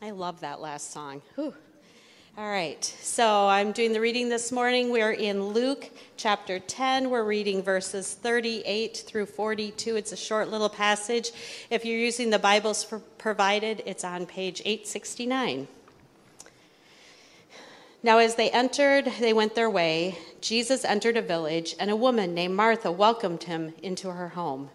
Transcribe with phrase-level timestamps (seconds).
[0.00, 1.22] I love that last song.
[1.34, 1.52] Whew.
[2.36, 4.92] All right, so I'm doing the reading this morning.
[4.92, 7.10] We're in Luke chapter 10.
[7.10, 9.96] We're reading verses 38 through 42.
[9.96, 11.32] It's a short little passage.
[11.68, 12.86] If you're using the Bibles
[13.18, 15.66] provided, it's on page 869.
[18.04, 20.16] Now, as they entered, they went their way.
[20.40, 24.70] Jesus entered a village, and a woman named Martha welcomed him into her home.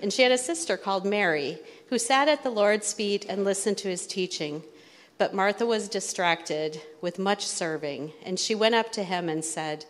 [0.00, 1.58] And she had a sister called Mary,
[1.88, 4.62] who sat at the Lord's feet and listened to his teaching.
[5.16, 9.84] But Martha was distracted with much serving, and she went up to him and said,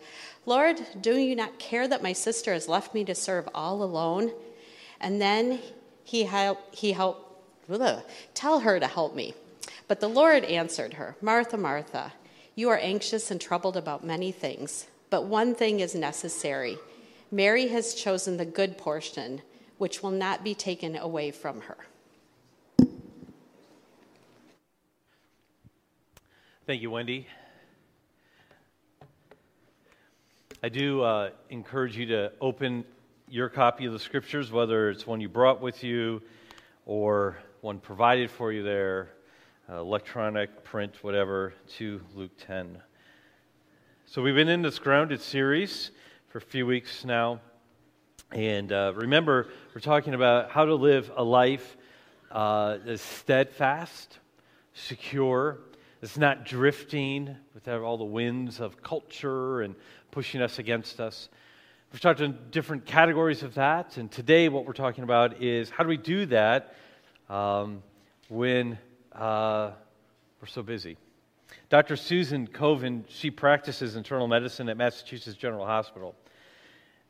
[0.45, 4.31] Lord, do you not care that my sister has left me to serve all alone?
[4.99, 5.59] And then
[6.03, 7.21] he helped, he helped
[8.35, 9.33] tell her to help me.
[9.87, 12.13] But the Lord answered her, Martha, Martha,
[12.53, 16.77] you are anxious and troubled about many things, but one thing is necessary.
[17.31, 19.41] Mary has chosen the good portion,
[19.77, 21.77] which will not be taken away from her.
[26.65, 27.27] Thank you, Wendy.
[30.63, 32.83] I do uh, encourage you to open
[33.29, 36.23] your copy of the scriptures, whether it's one you brought with you
[36.87, 39.09] or one provided for you there,
[39.69, 42.81] uh, electronic, print, whatever, to Luke 10.
[44.07, 45.91] So we've been in this grounded series
[46.29, 47.39] for a few weeks now.
[48.31, 51.77] And uh, remember, we're talking about how to live a life
[52.31, 54.19] uh, that's steadfast,
[54.73, 55.59] secure,
[56.01, 59.75] it's not drifting with all the winds of culture and
[60.11, 61.29] pushing us against us.
[61.91, 65.83] We've talked in different categories of that, and today what we're talking about is how
[65.83, 66.75] do we do that
[67.29, 67.81] um,
[68.27, 68.77] when
[69.13, 69.71] uh,
[70.41, 70.97] we're so busy.
[71.69, 71.95] Dr.
[71.95, 76.13] Susan Koven, she practices internal medicine at Massachusetts General Hospital.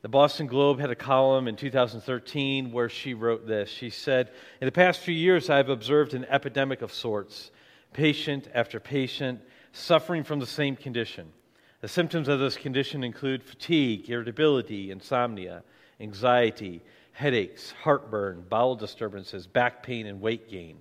[0.02, 3.68] The Boston Globe had a column in 2013 where she wrote this.
[3.68, 4.30] She said,
[4.60, 7.50] In the past few years, I've observed an epidemic of sorts
[7.92, 9.40] patient after patient
[9.72, 11.32] suffering from the same condition.
[11.80, 15.62] The symptoms of this condition include fatigue, irritability, insomnia,
[15.98, 16.82] anxiety,
[17.12, 20.80] headaches, heartburn, bowel disturbances, back pain, and weight gain.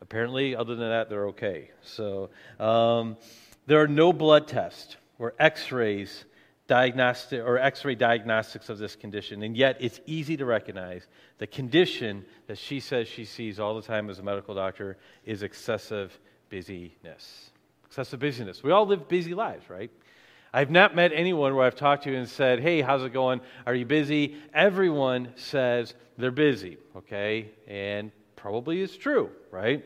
[0.00, 1.70] Apparently, other than that, they're okay.
[1.82, 3.16] So, um,
[3.66, 6.24] there are no blood tests or x rays
[6.72, 11.06] diagnostic or x-ray diagnostics of this condition and yet it's easy to recognize
[11.36, 14.96] the condition that she says she sees all the time as a medical doctor
[15.26, 16.18] is excessive
[16.48, 17.50] busyness.
[17.84, 18.62] Excessive busyness.
[18.62, 19.90] We all live busy lives right?
[20.54, 23.42] I've not met anyone where i've talked to and said hey how's it going?
[23.66, 24.36] Are you busy?
[24.54, 27.50] Everyone says they're busy okay?
[27.68, 29.84] And probably is true right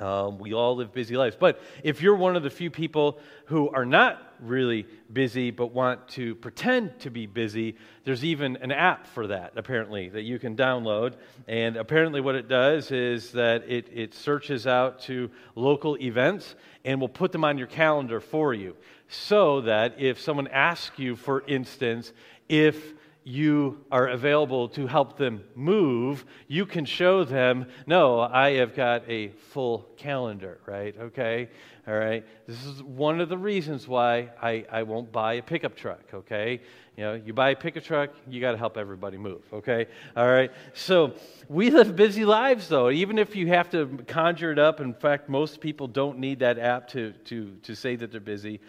[0.00, 1.36] um, we all live busy lives.
[1.38, 6.08] But if you're one of the few people who are not really busy but want
[6.08, 10.56] to pretend to be busy, there's even an app for that, apparently, that you can
[10.56, 11.14] download.
[11.48, 16.54] And apparently, what it does is that it, it searches out to local events
[16.84, 18.76] and will put them on your calendar for you.
[19.08, 22.12] So that if someone asks you, for instance,
[22.48, 22.94] if
[23.26, 29.02] you are available to help them move, you can show them, no, I have got
[29.10, 30.94] a full calendar, right?
[30.96, 31.48] Okay?
[31.88, 32.24] All right?
[32.46, 36.60] This is one of the reasons why I, I won't buy a pickup truck, okay?
[36.96, 39.86] You know, you buy a pickup truck, you got to help everybody move, okay?
[40.16, 40.52] All right?
[40.74, 41.14] So
[41.48, 44.80] we live busy lives, though, even if you have to conjure it up.
[44.80, 48.60] In fact, most people don't need that app to, to, to say that they're busy.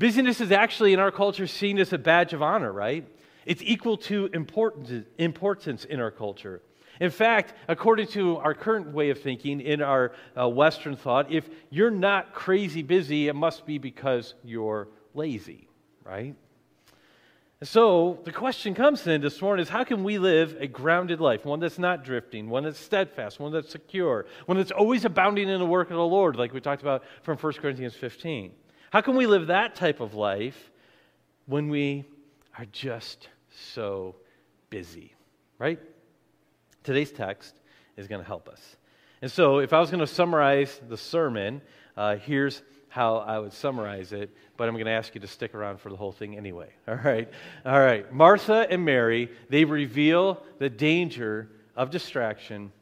[0.00, 3.06] Busyness is actually in our culture seen as a badge of honor, right?
[3.46, 6.62] It's equal to importance in our culture.
[7.00, 11.48] In fact, according to our current way of thinking in our uh, Western thought, if
[11.70, 15.66] you're not crazy busy, it must be because you're lazy,
[16.04, 16.34] right?
[17.62, 21.44] So the question comes then this morning is how can we live a grounded life,
[21.44, 25.58] one that's not drifting, one that's steadfast, one that's secure, one that's always abounding in
[25.58, 28.52] the work of the Lord, like we talked about from 1 Corinthians 15?
[28.90, 30.70] How can we live that type of life
[31.44, 32.04] when we
[32.60, 33.26] are just
[33.72, 34.14] so
[34.68, 35.14] busy,
[35.58, 35.80] right?
[36.84, 37.54] Today's text
[37.96, 38.76] is going to help us.
[39.22, 41.62] And so, if I was going to summarize the sermon,
[41.96, 45.54] uh, here's how I would summarize it, but I'm going to ask you to stick
[45.54, 46.68] around for the whole thing anyway.
[46.88, 47.30] All right?
[47.64, 48.12] All right.
[48.12, 52.72] Martha and Mary, they reveal the danger of distraction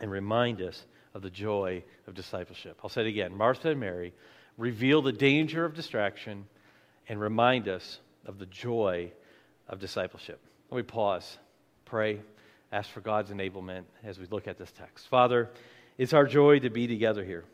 [0.00, 2.80] and remind us of the joy of discipleship.
[2.82, 3.32] I'll say it again.
[3.36, 4.12] Martha and Mary
[4.58, 6.46] reveal the danger of distraction
[7.08, 9.10] and remind us of the joy
[9.68, 10.40] of discipleship.
[10.70, 11.38] Let me pause,
[11.84, 12.20] pray,
[12.72, 15.08] ask for God's enablement as we look at this text.
[15.08, 15.50] Father,
[15.98, 17.44] it's our joy to be together here.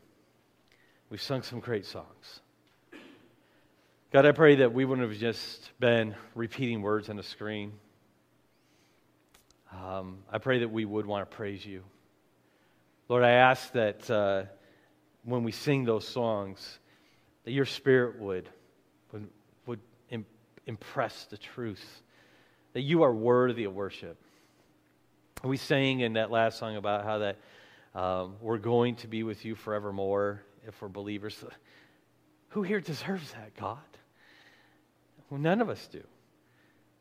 [1.10, 2.40] We've sung some great songs.
[4.12, 7.72] God, I pray that we wouldn't have just been repeating words on the screen.
[9.72, 11.84] Um, I pray that we would want to praise you.
[13.08, 14.42] Lord, I ask that uh,
[15.24, 16.78] when we sing those songs,
[17.44, 18.48] that your spirit would
[20.70, 22.02] impress the truth,
[22.72, 24.16] that you are worthy of worship.
[25.42, 27.38] We sang in that last song about how that
[27.94, 31.44] um, we're going to be with you forevermore if we're believers.
[32.50, 33.78] Who here deserves that, God?
[35.28, 36.02] Well, none of us do.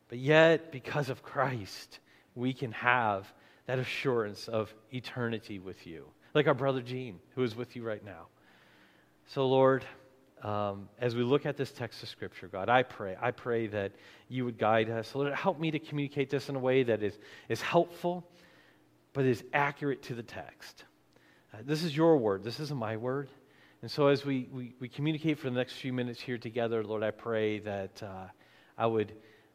[0.08, 2.00] But yet, because of Christ,
[2.34, 3.32] we can have
[3.66, 8.04] that assurance of eternity with you, like our brother Gene, who is with you right
[8.04, 8.26] now.
[9.28, 9.84] So, Lord,
[10.42, 13.92] um, as we look at this text of Scripture, God, I pray, I pray that
[14.28, 15.14] you would guide us.
[15.14, 18.26] Lord, help me to communicate this in a way that is, is helpful,
[19.12, 20.84] but is accurate to the text.
[21.52, 23.28] Uh, this is your word, this isn't my word.
[23.82, 27.02] And so, as we, we, we, communicate for the next few minutes here together, Lord,
[27.02, 28.26] I pray that uh,
[28.76, 29.14] I, would,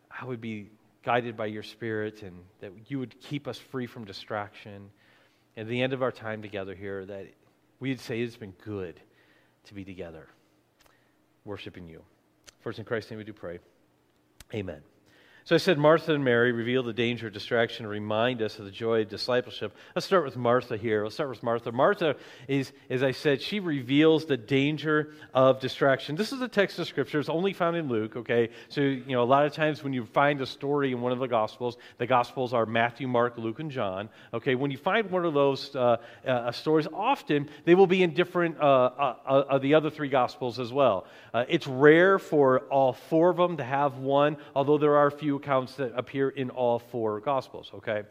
[0.10, 0.72] I would be
[1.04, 4.90] guided by your Spirit and that you would keep us free from distraction.
[5.56, 7.28] At the end of our time together here, that
[7.80, 9.00] we'd say it's been good
[9.66, 10.28] to be together,
[11.46, 12.02] worshiping you.
[12.62, 13.60] First, in Christ's name we do pray.
[14.54, 14.82] Amen.
[15.48, 18.66] So I said Martha and Mary reveal the danger of distraction and remind us of
[18.66, 19.76] the joy of discipleship.
[19.94, 21.04] Let's start with Martha here.
[21.04, 21.72] Let's start with Martha.
[21.72, 22.16] Martha
[22.48, 26.16] is, as I said, she reveals the danger of distraction.
[26.16, 27.20] This is a text of scripture.
[27.20, 28.50] It's only found in Luke, okay?
[28.70, 31.20] So, you know, a lot of times when you find a story in one of
[31.20, 34.56] the Gospels, the Gospels are Matthew, Mark, Luke, and John, okay?
[34.56, 38.60] When you find one of those uh, uh, stories, often they will be in different
[38.60, 41.06] uh, uh, uh of the other three Gospels as well.
[41.36, 45.12] Uh, it's rare for all four of them to have one, although there are a
[45.12, 48.04] few accounts that appear in all four Gospels, okay?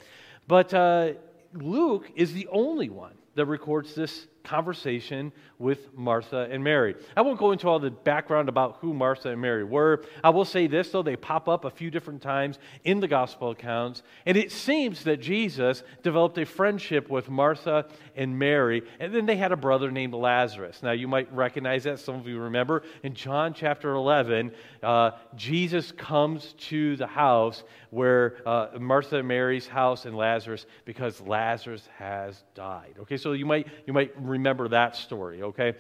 [0.47, 1.12] But uh,
[1.53, 6.94] Luke is the only one that records this conversation with Martha and Mary.
[7.17, 10.05] I won't go into all the background about who Martha and Mary were.
[10.23, 13.50] I will say this, though, they pop up a few different times in the gospel
[13.50, 14.02] accounts.
[14.26, 19.37] And it seems that Jesus developed a friendship with Martha and Mary, and then they
[19.37, 20.82] had a brother named Lazarus.
[20.82, 21.99] Now, you might recognize that.
[21.99, 24.52] Some of you remember in John chapter 11,
[24.82, 31.20] uh, Jesus comes to the house where uh, Martha and Mary's house and Lazarus because
[31.20, 32.94] Lazarus has died.
[33.00, 34.34] Okay, so you might, you might remember
[34.69, 35.75] that story, okay?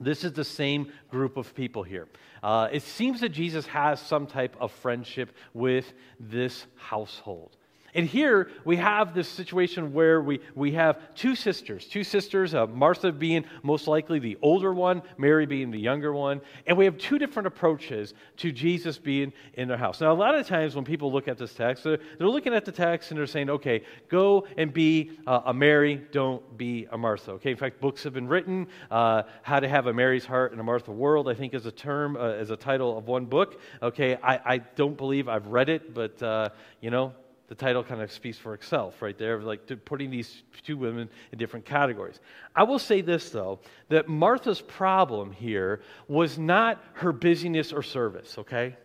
[0.00, 2.08] This is the same group of people here.
[2.42, 7.56] Uh, it seems that Jesus has some type of friendship with this household.
[7.96, 12.66] And here we have this situation where we, we have two sisters, two sisters, uh,
[12.66, 16.42] Martha being most likely the older one, Mary being the younger one.
[16.66, 20.02] And we have two different approaches to Jesus being in their house.
[20.02, 22.66] Now, a lot of times when people look at this text, they're, they're looking at
[22.66, 26.98] the text and they're saying, okay, go and be uh, a Mary, don't be a
[26.98, 27.32] Martha.
[27.32, 28.66] Okay, in fact, books have been written.
[28.90, 31.72] Uh, How to Have a Mary's Heart in a Martha World, I think, is a
[31.72, 33.58] term, uh, as a title of one book.
[33.80, 36.50] Okay, I, I don't believe I've read it, but, uh,
[36.82, 37.14] you know,
[37.48, 41.38] the title kind of speaks for itself right there, like putting these two women in
[41.38, 42.20] different categories.
[42.54, 48.36] I will say this, though, that Martha's problem here was not her busyness or service,
[48.38, 48.76] okay?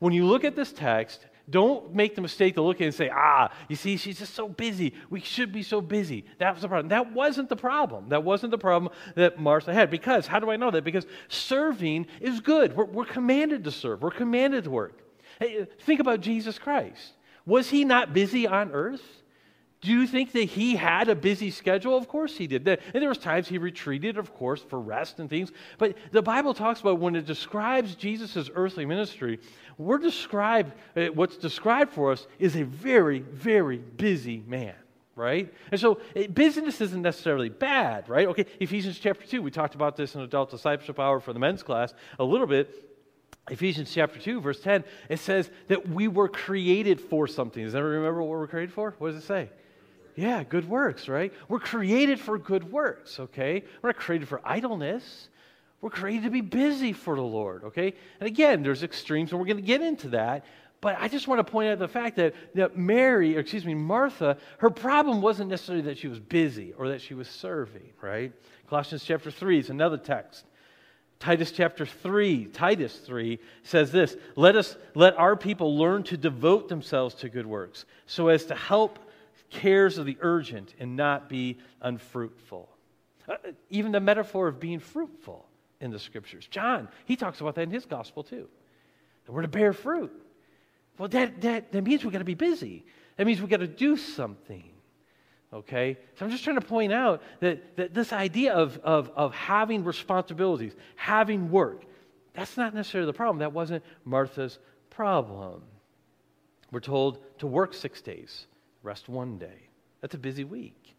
[0.00, 2.94] When you look at this text, don't make the mistake to look at it and
[2.94, 4.94] say, ah, you see, she's just so busy.
[5.08, 6.24] We should be so busy.
[6.38, 6.88] That was the problem.
[6.88, 8.10] That wasn't the problem.
[8.10, 9.90] That wasn't the problem that Martha had.
[9.90, 10.84] Because, how do I know that?
[10.84, 12.76] Because serving is good.
[12.76, 15.00] We're, we're commanded to serve, we're commanded to work.
[15.38, 17.14] Hey, think about Jesus Christ.
[17.46, 19.02] Was he not busy on earth?
[19.80, 21.96] Do you think that he had a busy schedule?
[21.96, 22.68] Of course he did.
[22.68, 25.52] And there was times he retreated, of course, for rest and things.
[25.78, 29.40] But the Bible talks about when it describes Jesus' earthly ministry,
[29.78, 34.74] we're described, uh, what's described for us is a very, very busy man
[35.16, 35.52] right?
[35.70, 38.26] And so eh, business isn't necessarily bad, right?
[38.28, 41.62] Okay, Ephesians chapter 2, we talked about this in adult discipleship hour for the men's
[41.62, 42.89] class a little bit.
[43.50, 47.62] Ephesians chapter 2, verse 10, it says that we were created for something.
[47.62, 48.94] Does anyone remember what we're created for?
[48.98, 49.50] What does it say?
[50.16, 51.32] Yeah, good works, right?
[51.48, 53.64] We're created for good works, okay?
[53.82, 55.28] We're not created for idleness.
[55.80, 57.94] We're created to be busy for the Lord, okay?
[58.20, 60.44] And again, there's extremes, and we're going to get into that.
[60.80, 64.38] But I just want to point out the fact that, that Mary, excuse me, Martha,
[64.58, 68.32] her problem wasn't necessarily that she was busy or that she was serving, right?
[68.68, 70.46] Colossians chapter 3 is another text.
[71.20, 76.68] Titus chapter 3, Titus 3 says this Let us let our people learn to devote
[76.68, 78.98] themselves to good works, so as to help
[79.50, 82.68] cares of the urgent and not be unfruitful.
[83.28, 83.36] Uh,
[83.68, 85.46] even the metaphor of being fruitful
[85.80, 86.46] in the scriptures.
[86.50, 88.48] John, he talks about that in his gospel too.
[89.26, 90.12] That we're to bear fruit.
[90.96, 92.84] Well, that, that, that means we've got to be busy.
[93.16, 94.69] That means we've got to do something.
[95.52, 95.96] Okay?
[96.14, 99.84] So I'm just trying to point out that, that this idea of, of, of having
[99.84, 101.84] responsibilities, having work,
[102.34, 103.38] that's not necessarily the problem.
[103.38, 104.58] That wasn't Martha's
[104.90, 105.62] problem.
[106.70, 108.46] We're told to work six days,
[108.82, 109.68] rest one day.
[110.00, 110.96] That's a busy week.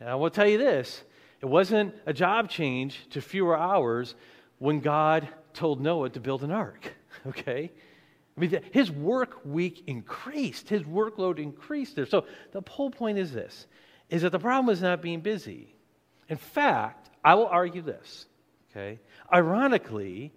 [0.00, 1.04] And I will tell you this
[1.40, 4.14] It wasn't a job change to fewer hours
[4.58, 6.92] when God told Noah to build an ark,
[7.26, 7.70] okay?
[8.36, 12.06] I mean, his work week increased, his workload increased there.
[12.06, 13.66] So the whole point is this
[14.10, 15.74] is that the problem is not being busy.
[16.28, 18.26] In fact, I will argue this,
[18.70, 19.00] okay?
[19.32, 20.32] Ironically,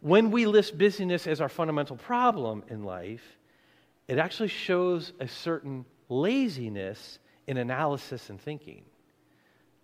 [0.00, 3.22] when we list busyness as our fundamental problem in life,
[4.08, 8.82] it actually shows a certain laziness in analysis and thinking.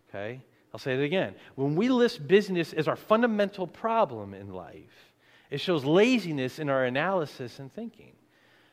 [0.08, 0.40] Okay?
[0.72, 1.34] I'll say it again.
[1.54, 5.12] When we list busyness as our fundamental problem in life,
[5.50, 8.12] it shows laziness in our analysis and thinking.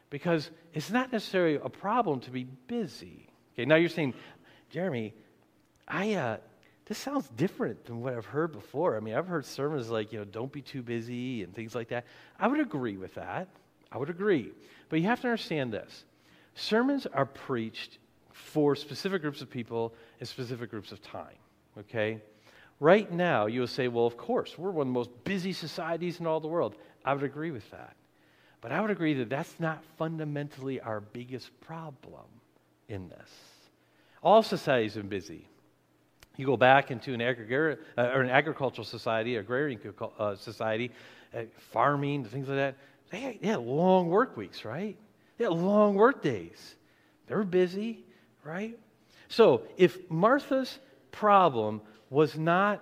[0.10, 3.28] Because it's not necessarily a problem to be busy.
[3.54, 4.14] Okay, now you're saying,
[4.70, 5.14] Jeremy,
[5.88, 6.38] I, uh,
[6.86, 8.98] this sounds different than what I've heard before.
[8.98, 11.90] I mean, I've heard sermons like, you know, don't be too busy and things like
[11.90, 12.06] that.
[12.40, 13.48] I would agree with that.
[13.92, 14.52] I would agree.
[14.90, 16.04] But you have to understand this
[16.56, 17.98] sermons are preached
[18.32, 21.38] for specific groups of people in specific groups of time,
[21.80, 22.20] okay?
[22.84, 26.20] Right now, you will say, well, of course, we're one of the most busy societies
[26.20, 26.76] in all the world.
[27.06, 27.96] I would agree with that.
[28.60, 32.26] But I would agree that that's not fundamentally our biggest problem
[32.90, 33.30] in this.
[34.22, 35.48] All societies are busy.
[36.36, 39.80] You go back into an, agri- uh, or an agricultural society, agrarian
[40.20, 40.92] uh, society,
[41.34, 42.76] uh, farming, things like that.
[43.12, 44.98] They had, they had long work weeks, right?
[45.38, 46.76] They had long work days.
[47.28, 48.04] They were busy,
[48.44, 48.78] right?
[49.30, 50.80] So if Martha's
[51.14, 51.80] problem
[52.14, 52.82] was not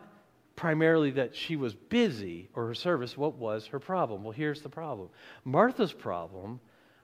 [0.58, 4.24] primarily that she was busy or her service, what was her problem?
[4.24, 5.10] Well, here's the problem
[5.46, 6.60] Martha's problem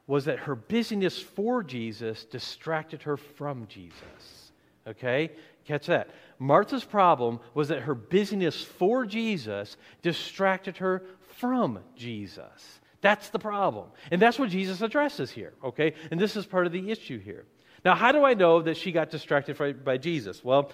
[0.05, 4.51] was that her busyness for Jesus distracted her from Jesus.
[4.85, 5.31] Okay?
[5.65, 6.09] Catch that.
[6.39, 11.03] Martha's problem was that her busyness for Jesus distracted her
[11.37, 12.79] from Jesus.
[13.01, 13.89] That's the problem.
[14.11, 15.93] And that's what Jesus addresses here, okay?
[16.09, 17.45] And this is part of the issue here.
[17.85, 20.43] Now, how do I know that she got distracted by, Jesus?
[20.43, 20.71] Well,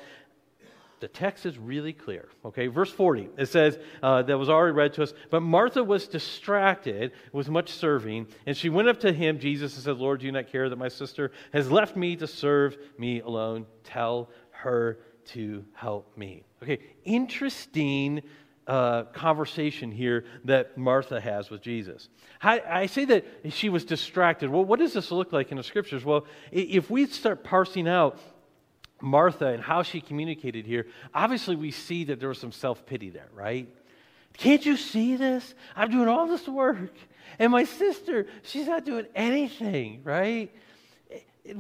[1.04, 2.30] the text is really clear.
[2.46, 6.08] Okay, verse 40, it says, uh, that was already read to us, but Martha was
[6.08, 10.28] distracted with much serving, and she went up to him, Jesus, and said, Lord, do
[10.28, 13.66] you not care that my sister has left me to serve me alone?
[13.84, 15.00] Tell her
[15.34, 16.46] to help me.
[16.64, 18.22] Okay, interesting
[18.66, 22.08] uh, conversation here that Martha has with Jesus.
[22.42, 24.50] I, I, say that she was distracted.
[24.50, 26.06] Well, what does this look like in the scriptures?
[26.06, 28.20] Well, if we start parsing out
[29.04, 33.10] Martha and how she communicated here, obviously we see that there was some self pity
[33.10, 33.68] there, right?
[34.38, 35.54] Can't you see this?
[35.76, 36.94] I'm doing all this work.
[37.38, 40.52] And my sister, she's not doing anything, right?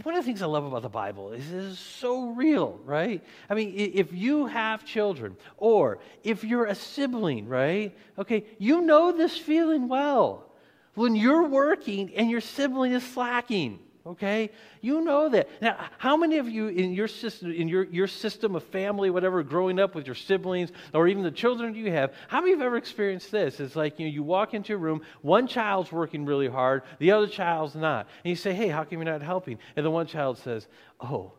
[0.04, 3.22] one of the things I love about the Bible is it is so real, right?
[3.50, 7.96] I mean, if you have children or if you're a sibling, right?
[8.18, 10.50] Okay, you know this feeling well.
[10.94, 14.50] When you're working and your sibling is slacking, okay?
[14.82, 15.50] You know that.
[15.62, 19.44] Now, how many of you in your system, in your, your system of family, whatever,
[19.44, 22.78] growing up with your siblings or even the children you have, how many have ever
[22.78, 23.60] experienced this?
[23.60, 27.12] It's like, you know, you walk into a room, one child's working really hard, the
[27.12, 28.08] other child's not.
[28.24, 29.58] And you say, hey, how come you're not helping?
[29.76, 30.68] And the one child says,
[31.00, 31.34] oh,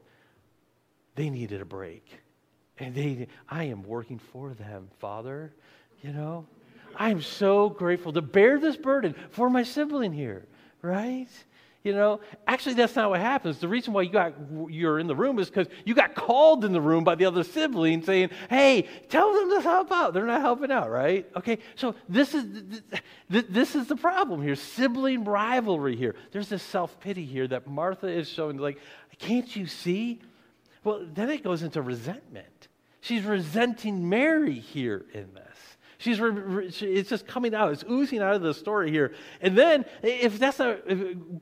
[1.14, 2.06] they needed a break.
[2.78, 5.52] And they, I am working for them, Father,
[6.02, 6.46] you know?
[6.96, 10.46] I am so grateful to bear this burden for my sibling here,
[10.80, 11.28] right?
[11.84, 13.58] You know, actually, that's not what happens.
[13.58, 14.32] The reason why you got
[14.70, 17.44] you're in the room is because you got called in the room by the other
[17.44, 21.30] sibling saying, "Hey, tell them to help out." They're not helping out, right?
[21.36, 22.80] Okay, so this is
[23.28, 26.14] this is the problem here: sibling rivalry here.
[26.32, 28.56] There's this self pity here that Martha is showing.
[28.56, 28.78] Like,
[29.18, 30.22] can't you see?
[30.84, 32.68] Well, then it goes into resentment.
[33.02, 35.53] She's resenting Mary here in this.
[36.04, 37.72] She's re- it's just coming out.
[37.72, 39.14] It's oozing out of the story here.
[39.40, 40.82] And then, if that's not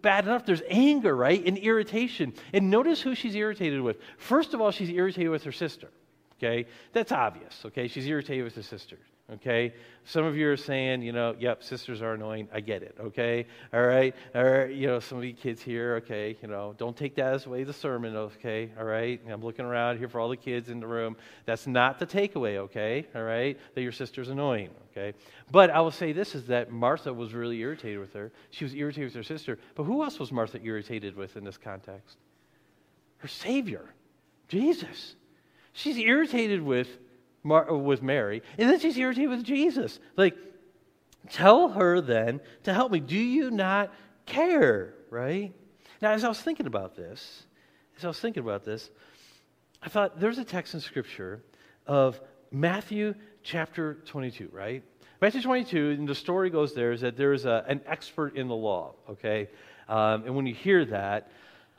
[0.01, 1.45] bad enough, there's anger, right?
[1.45, 2.33] And irritation.
[2.53, 3.97] And notice who she's irritated with.
[4.19, 5.91] First of all, she's irritated with her sister.
[6.39, 6.69] Okay?
[6.93, 7.61] That's obvious.
[7.67, 7.89] Okay?
[7.89, 8.99] She's irritated with her sister.
[9.35, 9.73] Okay?
[10.05, 12.49] Some of you are saying, you know, yep, sisters are annoying.
[12.53, 12.97] I get it.
[13.01, 13.47] Okay?
[13.73, 14.15] All right?
[14.35, 17.47] Or, you know, some of you kids here, okay, you know, don't take that as
[17.47, 18.71] way the sermon, okay?
[18.79, 19.21] All right?
[19.31, 21.17] I'm looking around here for all the kids in the room.
[21.47, 23.07] That's not the takeaway, okay?
[23.15, 23.59] All right?
[23.75, 25.17] That your sister's annoying, okay?
[25.51, 28.33] But I will say this is that Martha was really irritated with her.
[28.51, 29.59] She was irritated with her sister.
[29.75, 32.17] But who else was Martha irritated with in this context?
[33.19, 33.95] Her Savior,
[34.49, 35.15] Jesus.
[35.73, 36.89] She's irritated with
[37.43, 39.99] Mar- with Mary, and then she's irritated with Jesus.
[40.17, 40.37] Like,
[41.31, 43.01] tell her then to help me.
[43.01, 43.93] Do you not
[44.27, 44.95] care?
[45.11, 45.53] Right?
[46.01, 47.45] Now, as I was thinking about this,
[47.97, 48.91] as I was thinking about this,
[49.83, 51.43] I thought there's a text in Scripture
[51.87, 52.21] of
[52.51, 54.83] Matthew chapter 22, right?
[55.21, 58.55] Matthew 22, and the story goes there is that there's a, an expert in the
[58.55, 59.49] law, okay?
[59.89, 61.31] Um, and when you hear that,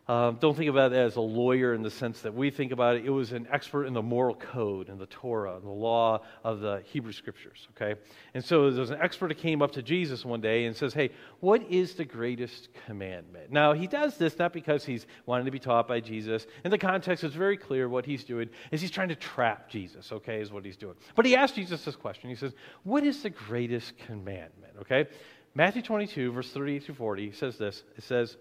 [0.05, 2.97] Um, don't think about it as a lawyer in the sense that we think about
[2.97, 3.05] it.
[3.05, 6.59] It was an expert in the moral code and the Torah and the law of
[6.59, 7.97] the Hebrew scriptures, okay?
[8.33, 11.11] And so there's an expert that came up to Jesus one day and says, Hey,
[11.39, 13.49] what is the greatest commandment?
[13.49, 16.47] Now, he does this not because he's wanting to be taught by Jesus.
[16.65, 20.11] In the context, it's very clear what he's doing is he's trying to trap Jesus,
[20.11, 20.95] okay, is what he's doing.
[21.15, 22.29] But he asked Jesus this question.
[22.29, 25.07] He says, What is the greatest commandment, okay?
[25.55, 27.83] Matthew 22, verse 38 through 40 says this.
[27.95, 28.35] It says,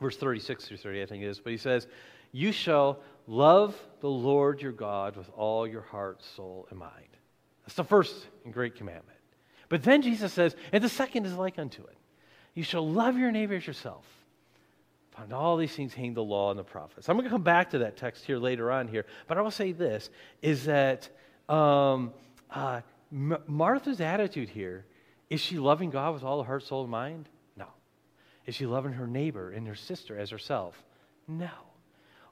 [0.00, 1.40] verse 36 through 30, I think it is.
[1.40, 1.86] But he says,
[2.32, 6.92] You shall love the Lord your God with all your heart, soul, and mind.
[7.62, 9.18] That's the first and great commandment.
[9.68, 11.96] But then Jesus says, and the second is like unto it.
[12.54, 14.06] You shall love your neighbor as yourself.
[15.12, 17.08] Upon all these things hang the law and the prophets.
[17.08, 19.50] I'm going to come back to that text here later on here, but I will
[19.50, 20.10] say this
[20.42, 21.08] is that
[21.48, 22.12] um,
[22.50, 22.80] uh,
[23.12, 24.84] M- Martha's attitude here
[25.30, 27.28] is she loving God with all her heart, soul, and mind?
[28.46, 30.82] Is she loving her neighbor and her sister as herself?
[31.26, 31.50] No.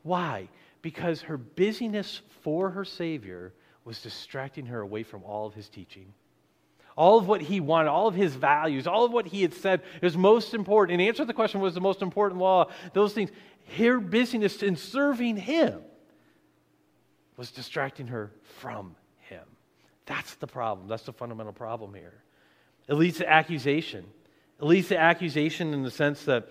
[0.03, 0.49] Why?
[0.83, 3.53] Because her busyness for her Savior
[3.85, 6.13] was distracting her away from all of his teaching.
[6.97, 9.83] All of what he wanted, all of his values, all of what he had said
[10.01, 11.01] is most important.
[11.01, 12.71] And answer to the question was the most important law.
[12.93, 13.31] Those things,
[13.77, 15.81] her busyness in serving him
[17.37, 18.31] was distracting her
[18.61, 19.43] from him.
[20.07, 20.87] That's the problem.
[20.87, 22.23] That's the fundamental problem here.
[22.87, 24.05] It leads to accusation.
[24.61, 26.49] It leads to accusation in the sense that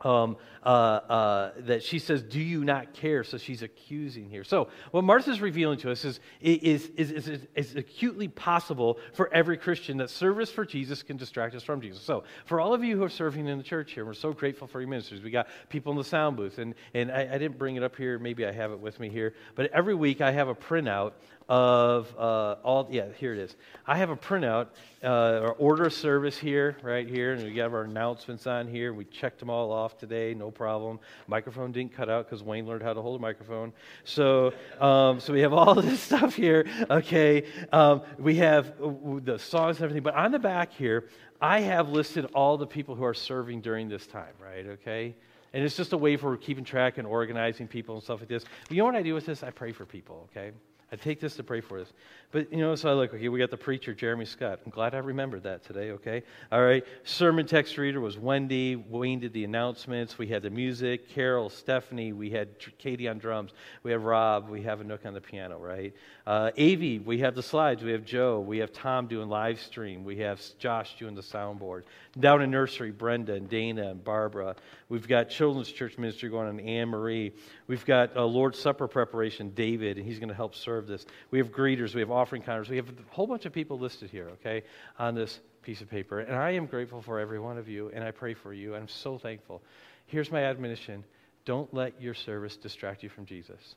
[0.00, 3.24] um, uh, uh, that she says, Do you not care?
[3.24, 4.44] So she's accusing here.
[4.44, 9.56] So, what Martha's revealing to us is, is, is, is, is acutely possible for every
[9.56, 12.02] Christian that service for Jesus can distract us from Jesus.
[12.02, 14.66] So, for all of you who are serving in the church here, we're so grateful
[14.66, 15.22] for your ministers.
[15.22, 17.96] We got people in the sound booth, and, and I, I didn't bring it up
[17.96, 18.18] here.
[18.18, 19.34] Maybe I have it with me here.
[19.54, 21.12] But every week I have a printout
[21.48, 23.56] of uh, all, yeah, here it is.
[23.86, 24.66] I have a printout,
[25.02, 28.92] uh, or order of service here, right here, and we have our announcements on here.
[28.92, 31.00] We checked them all off today, no problem.
[31.26, 33.72] Microphone didn't cut out because Wayne learned how to hold a microphone.
[34.04, 37.46] So, um, so we have all this stuff here, okay.
[37.72, 41.08] Um, we have the songs and everything, but on the back here,
[41.40, 45.14] I have listed all the people who are serving during this time, right, okay?
[45.54, 48.44] And it's just a way for keeping track and organizing people and stuff like this.
[48.68, 49.42] But you know what I do with this?
[49.42, 50.52] I pray for people, okay?
[50.90, 51.92] I take this to pray for us.
[52.30, 54.60] But, you know, so I look, okay, we got the preacher, Jeremy Scott.
[54.64, 56.22] I'm glad I remembered that today, okay?
[56.52, 56.84] All right.
[57.04, 58.76] Sermon text reader was Wendy.
[58.76, 60.18] Wayne did the announcements.
[60.18, 61.08] We had the music.
[61.08, 62.12] Carol, Stephanie.
[62.12, 63.52] We had Katie on drums.
[63.82, 64.50] We have Rob.
[64.50, 65.94] We have Anook on the piano, right?
[66.26, 67.82] Uh, Avi, we have the slides.
[67.82, 68.40] We have Joe.
[68.40, 70.04] We have Tom doing live stream.
[70.04, 71.84] We have Josh doing the soundboard.
[72.20, 74.54] Down in nursery, Brenda and Dana and Barbara.
[74.90, 77.32] We've got children's church ministry going on, Anne Marie.
[77.66, 81.06] We've got uh, Lord's Supper preparation, David, and he's going to help serve this.
[81.30, 81.94] We have greeters.
[81.94, 82.68] We have offering counters.
[82.68, 84.62] We have a whole bunch of people listed here, okay,
[84.98, 86.20] on this piece of paper.
[86.20, 88.74] And I am grateful for every one of you, and I pray for you.
[88.74, 89.62] And I'm so thankful.
[90.06, 91.04] Here's my admonition
[91.44, 93.74] don't let your service distract you from Jesus.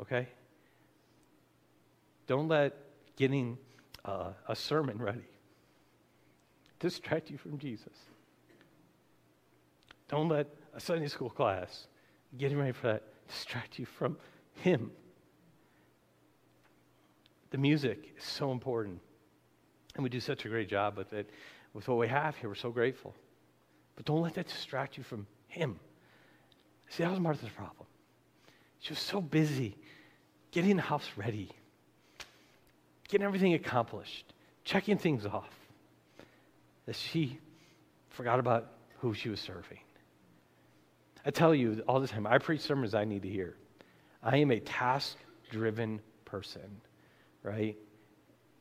[0.00, 0.28] Okay?
[2.26, 2.74] Don't let
[3.16, 3.56] getting
[4.04, 5.24] uh, a sermon ready
[6.78, 7.94] distract you from Jesus.
[10.08, 11.86] Don't let a Sunday school class,
[12.36, 14.18] getting ready for that, distract you from
[14.56, 14.90] Him.
[17.54, 18.98] The music is so important.
[19.94, 21.30] And we do such a great job with it.
[21.72, 23.14] With what we have here, we're so grateful.
[23.94, 25.78] But don't let that distract you from Him.
[26.88, 27.86] See, that was Martha's problem.
[28.80, 29.76] She was so busy
[30.50, 31.48] getting the house ready,
[33.06, 35.54] getting everything accomplished, checking things off,
[36.86, 37.38] that she
[38.10, 38.66] forgot about
[38.98, 39.78] who she was serving.
[41.24, 43.54] I tell you all the time, I preach sermons I need to hear.
[44.24, 45.16] I am a task
[45.52, 46.80] driven person,
[47.44, 47.76] right?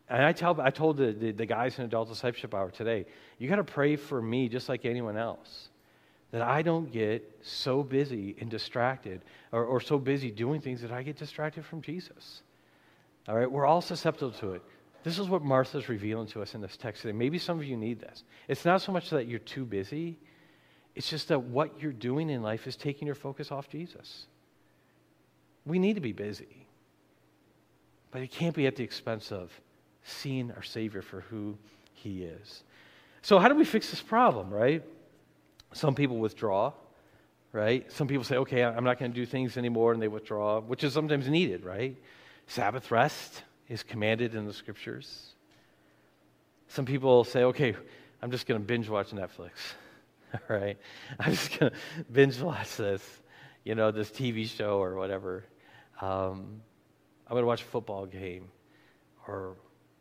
[0.10, 3.06] And I, tell, I told the, the, the guys in Adult Discipleship Hour today,
[3.40, 5.70] you got to pray for me just like anyone else.
[6.32, 10.92] That I don't get so busy and distracted or, or so busy doing things that
[10.92, 12.42] I get distracted from Jesus.
[13.28, 14.64] All right, we're all susceptible to it.
[15.04, 17.16] This is what Martha's revealing to us in this text today.
[17.16, 18.24] Maybe some of you need this.
[18.48, 20.18] It's not so much that you're too busy,
[20.96, 24.26] it's just that what you're doing in life is taking your focus off Jesus.
[25.66, 26.63] We need to be busy,
[28.14, 29.52] but it can't be at the expense of
[30.04, 31.58] seeing our Savior for who
[31.94, 32.64] He is.
[33.24, 34.84] So, how do we fix this problem, right?
[35.74, 36.74] Some people withdraw,
[37.52, 37.92] right?
[37.92, 40.84] Some people say, okay, I'm not going to do things anymore, and they withdraw, which
[40.84, 41.98] is sometimes needed, right?
[42.46, 45.34] Sabbath rest is commanded in the scriptures.
[46.68, 47.76] Some people say, okay,
[48.22, 49.52] I'm just going to binge watch Netflix.
[50.50, 50.80] Right?
[51.20, 51.78] I'm just going to
[52.12, 53.08] binge watch this,
[53.64, 55.44] you know, this TV show or whatever.
[56.02, 56.64] Um,
[57.28, 58.50] I'm going to watch a football game.
[59.28, 59.56] Or,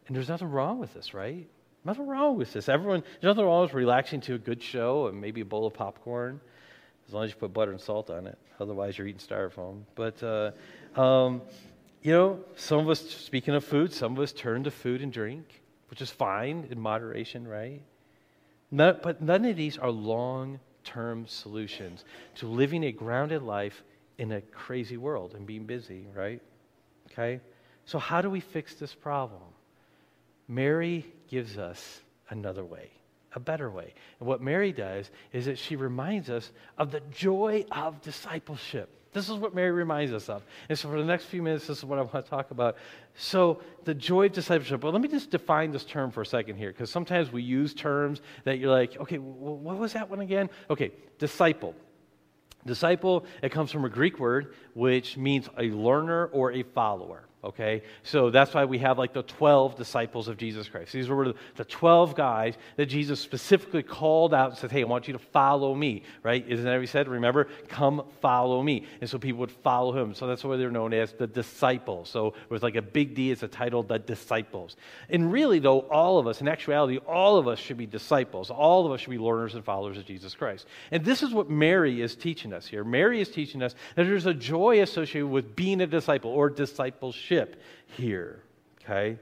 [0.07, 1.49] and there's nothing wrong with this, right?
[1.85, 2.69] Nothing wrong with this.
[2.69, 5.75] Everyone, there's nothing wrong with relaxing to a good show and maybe a bowl of
[5.75, 6.41] popcorn.
[7.07, 8.39] as long as you put butter and salt on it.
[8.61, 9.83] Otherwise, you're eating styrofoam.
[9.95, 11.43] But, uh, um,
[12.03, 15.13] you know, some of us, speaking of food, some of us turn to food and
[15.13, 15.45] drink,
[15.91, 17.83] which is fine in moderation, right?
[18.71, 22.05] But none of these are long term solutions
[22.37, 23.83] to living a grounded life
[24.19, 26.41] in a crazy world and being busy, right?
[27.13, 27.41] Okay?
[27.85, 29.43] So, how do we fix this problem?
[30.49, 32.91] Mary gives us another way,
[33.35, 33.95] a better way.
[34.19, 38.89] And what Mary does is that she reminds us of the joy of discipleship.
[39.13, 40.43] This is what Mary reminds us of.
[40.69, 42.77] And so, for the next few minutes, this is what I want to talk about.
[43.15, 44.83] So, the joy of discipleship.
[44.83, 47.75] Well, let me just define this term for a second here, because sometimes we use
[47.75, 50.49] terms that you're like, okay, what was that one again?
[50.71, 51.75] Okay, disciple.
[52.65, 57.83] Disciple, it comes from a Greek word which means a learner or a follower okay?
[58.05, 60.93] So that's why we have like the 12 disciples of Jesus Christ.
[60.93, 65.09] These were the 12 guys that Jesus specifically called out and said, hey, I want
[65.09, 66.45] you to follow me, right?
[66.47, 67.09] Isn't that what he said?
[67.09, 68.87] Remember, come follow me.
[69.01, 70.15] And so people would follow him.
[70.15, 72.09] So that's why they're known as the disciples.
[72.09, 74.77] So it was like a big D, it's a title, the disciples.
[75.11, 78.51] And really, though, all of us, in actuality, all of us should be disciples.
[78.51, 80.67] All of us should be learners and followers of Jesus Christ.
[80.93, 82.85] And this is what Mary is teaching us here.
[82.85, 87.32] Mary is teaching us that there's a joy associated with being a disciple or discipleship
[87.97, 88.43] here.
[88.83, 89.19] Okay?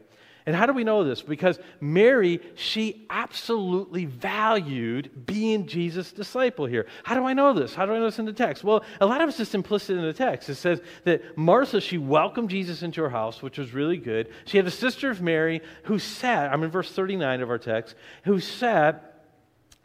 [0.47, 1.23] And how do we know this?
[1.23, 6.87] Because Mary, she absolutely valued being Jesus' disciple here.
[7.05, 7.75] How do I know this?
[7.75, 8.65] How do I know this in the text?
[8.65, 10.49] Well, a lot of it's just implicit in the text.
[10.49, 14.33] It says that Martha, she welcomed Jesus into her house, which was really good.
[14.47, 17.95] She had a sister of Mary who sat, I'm in verse 39 of our text,
[18.25, 19.25] who sat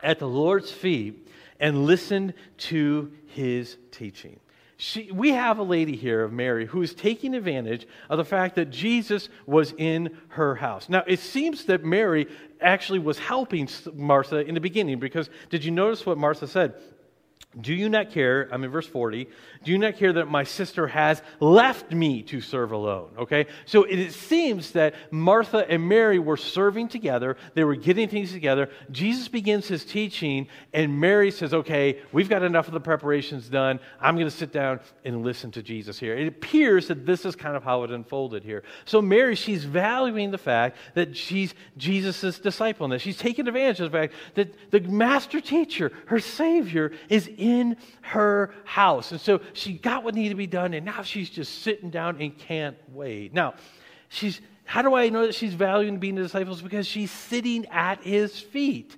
[0.01, 1.27] at the Lord's feet
[1.59, 4.39] and listened to his teaching.
[4.77, 8.55] She, we have a lady here of Mary who is taking advantage of the fact
[8.55, 10.89] that Jesus was in her house.
[10.89, 12.27] Now, it seems that Mary
[12.59, 16.75] actually was helping Martha in the beginning because did you notice what Martha said?
[17.59, 18.49] Do you not care?
[18.51, 19.29] I'm in verse 40.
[19.65, 23.09] Do you not care that my sister has left me to serve alone?
[23.17, 23.47] Okay?
[23.65, 27.35] So it seems that Martha and Mary were serving together.
[27.55, 28.69] They were getting things together.
[28.91, 33.79] Jesus begins his teaching, and Mary says, Okay, we've got enough of the preparations done.
[33.99, 36.15] I'm going to sit down and listen to Jesus here.
[36.15, 38.61] It appears that this is kind of how it unfolded here.
[38.85, 43.91] So Mary, she's valuing the fact that she's Jesus' disciple, and she's taking advantage of
[43.91, 49.11] the fact that the master teacher, her Savior, is in her house.
[49.11, 52.21] And so she got what needed to be done, and now she's just sitting down
[52.21, 53.33] and can't wait.
[53.33, 53.55] Now,
[54.09, 56.61] she's how do I know that she's valuing being the disciples?
[56.61, 58.97] Because she's sitting at his feet.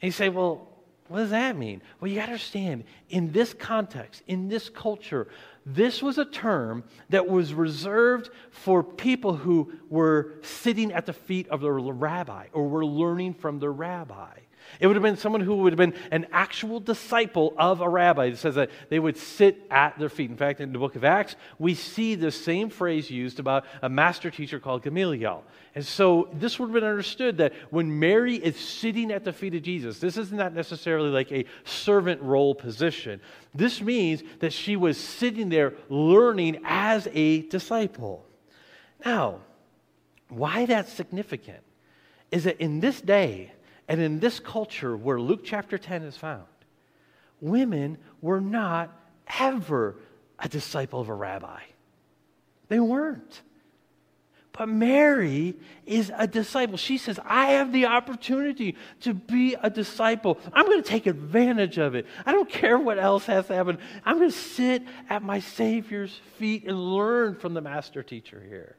[0.00, 0.68] And you say, well,
[1.08, 1.82] what does that mean?
[1.98, 5.26] Well, you got to understand, in this context, in this culture,
[5.66, 11.48] this was a term that was reserved for people who were sitting at the feet
[11.48, 14.38] of their rabbi or were learning from their rabbi.
[14.78, 18.26] It would have been someone who would have been an actual disciple of a rabbi.
[18.26, 20.30] It says that they would sit at their feet.
[20.30, 23.88] In fact, in the book of Acts, we see the same phrase used about a
[23.88, 25.42] master teacher called Gamaliel.
[25.74, 29.54] And so this would have been understood that when Mary is sitting at the feet
[29.54, 33.20] of Jesus, this is not necessarily like a servant role position.
[33.54, 38.26] This means that she was sitting there learning as a disciple.
[39.04, 39.40] Now,
[40.28, 41.62] why that's significant
[42.30, 43.52] is that in this day,
[43.90, 46.44] and in this culture where Luke chapter 10 is found,
[47.40, 48.96] women were not
[49.40, 49.96] ever
[50.38, 51.58] a disciple of a rabbi.
[52.68, 53.42] They weren't.
[54.52, 56.76] But Mary is a disciple.
[56.76, 60.38] She says, I have the opportunity to be a disciple.
[60.52, 62.06] I'm going to take advantage of it.
[62.24, 63.78] I don't care what else has to happen.
[64.04, 68.76] I'm going to sit at my Savior's feet and learn from the master teacher here.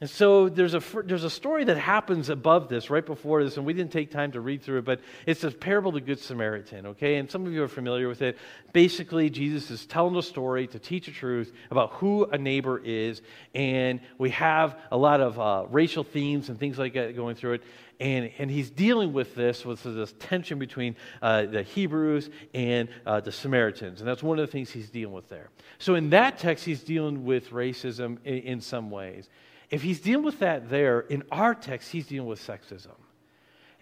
[0.00, 3.64] And so there's a, there's a story that happens above this, right before this, and
[3.64, 6.18] we didn't take time to read through it, but it's a parable of the Good
[6.18, 7.16] Samaritan, okay?
[7.16, 8.36] And some of you are familiar with it.
[8.72, 13.22] Basically, Jesus is telling a story to teach a truth about who a neighbor is,
[13.54, 17.54] and we have a lot of uh, racial themes and things like that going through
[17.54, 17.62] it.
[18.00, 23.20] And, and he's dealing with this, with this tension between uh, the Hebrews and uh,
[23.20, 24.00] the Samaritans.
[24.00, 25.50] And that's one of the things he's dealing with there.
[25.78, 29.28] So in that text, he's dealing with racism in, in some ways.
[29.74, 32.94] If he's dealing with that there, in our text, he's dealing with sexism.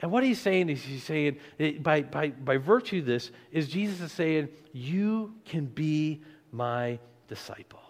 [0.01, 1.37] And what he's saying is, he's saying,
[1.81, 7.83] by, by, by virtue of this, is Jesus is saying, You can be my disciple.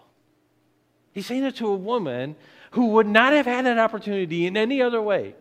[1.13, 2.35] He's saying it to a woman
[2.71, 5.33] who would not have had that opportunity in any other way.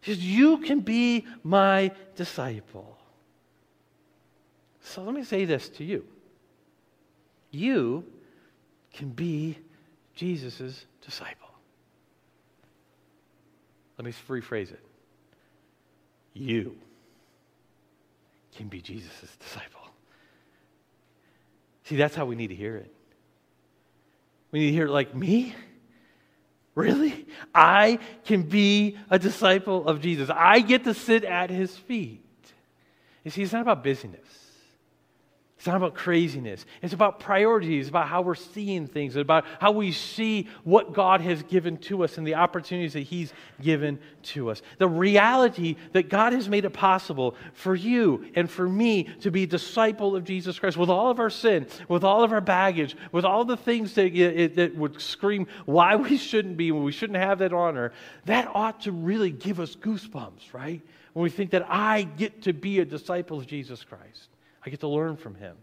[0.00, 2.98] He says, You can be my disciple.
[4.80, 6.04] So let me say this to you.
[7.52, 8.04] You
[8.92, 9.58] can be
[10.16, 11.47] Jesus' disciple.
[13.98, 14.80] Let me rephrase it.
[16.32, 16.76] You
[18.54, 19.80] can be Jesus' disciple.
[21.84, 22.94] See, that's how we need to hear it.
[24.52, 25.54] We need to hear it like, me?
[26.74, 27.26] Really?
[27.52, 30.30] I can be a disciple of Jesus.
[30.32, 32.24] I get to sit at his feet.
[33.24, 34.47] You see, it's not about busyness.
[35.58, 36.64] It's not about craziness.
[36.82, 41.20] It's about priorities, it's about how we're seeing things, about how we see what God
[41.20, 44.62] has given to us and the opportunities that He's given to us.
[44.78, 49.42] The reality that God has made it possible for you and for me to be
[49.42, 52.96] a disciple of Jesus Christ with all of our sin, with all of our baggage,
[53.10, 57.18] with all the things that, that would scream why we shouldn't be, when we shouldn't
[57.18, 57.92] have that honor,
[58.26, 60.80] that ought to really give us goosebumps, right?
[61.14, 64.28] When we think that I get to be a disciple of Jesus Christ.
[64.64, 65.56] I get to learn from him.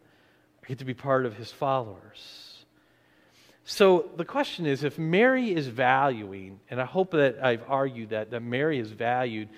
[0.64, 2.56] I get to be part of his followers.
[3.68, 8.30] So the question is if Mary is valuing, and I hope that I've argued that,
[8.30, 9.50] that Mary is valued